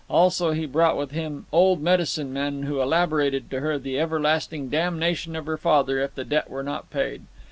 [0.09, 5.35] Also, he brought with him old medicine men, who elaborated to her the everlasting damnation
[5.35, 7.21] of her father if the debt were not paid.